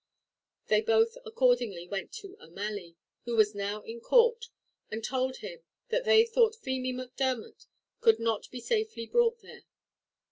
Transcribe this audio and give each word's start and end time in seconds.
They 0.65 0.81
both 0.81 1.15
accordingly 1.27 1.87
went 1.87 2.11
to 2.13 2.35
O'Malley, 2.41 2.95
who 3.25 3.35
was 3.35 3.53
now 3.53 3.83
in 3.83 3.99
court, 3.99 4.45
and 4.89 5.03
told 5.03 5.37
him 5.37 5.61
that 5.89 6.05
they 6.05 6.25
thought 6.25 6.55
Feemy 6.55 6.91
Macdermot 6.91 7.67
could 7.99 8.17
not 8.19 8.49
be 8.49 8.61
safely 8.61 9.05
brought 9.05 9.41
there. 9.43 9.61